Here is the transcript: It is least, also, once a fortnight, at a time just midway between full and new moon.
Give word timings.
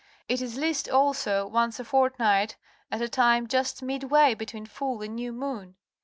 It 0.27 0.41
is 0.41 0.57
least, 0.57 0.89
also, 0.89 1.45
once 1.45 1.79
a 1.79 1.85
fortnight, 1.85 2.57
at 2.91 3.03
a 3.03 3.07
time 3.07 3.45
just 3.47 3.83
midway 3.83 4.33
between 4.33 4.65
full 4.65 4.99
and 5.03 5.13
new 5.15 5.31
moon. 5.31 5.75